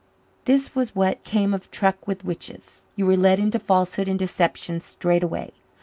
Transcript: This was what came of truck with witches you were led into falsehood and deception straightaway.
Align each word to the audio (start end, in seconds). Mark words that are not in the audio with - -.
This 0.45 0.73
was 0.73 0.95
what 0.95 1.23
came 1.23 1.53
of 1.53 1.69
truck 1.69 2.07
with 2.07 2.25
witches 2.25 2.87
you 2.95 3.05
were 3.05 3.15
led 3.15 3.37
into 3.37 3.59
falsehood 3.59 4.07
and 4.07 4.17
deception 4.17 4.79
straightaway. 4.79 5.51